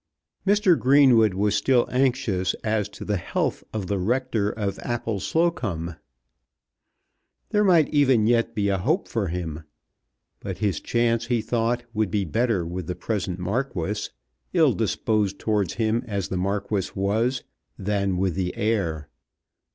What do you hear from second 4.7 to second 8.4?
Appleslocombe. There might be even